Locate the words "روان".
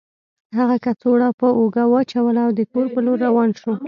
3.27-3.49